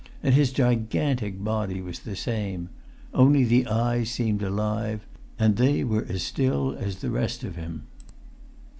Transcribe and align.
And 0.23 0.33
his 0.33 0.51
gigantic 0.51 1.43
body 1.43 1.79
was 1.79 1.99
the 1.99 2.15
same; 2.15 2.69
only 3.13 3.43
the 3.43 3.67
eyes 3.67 4.09
seemed 4.09 4.41
alive; 4.41 5.05
and 5.37 5.57
they 5.57 5.83
were 5.83 6.07
as 6.09 6.23
still 6.23 6.73
as 6.75 7.01
the 7.01 7.11
rest 7.11 7.43
of 7.43 7.55
him. 7.55 7.83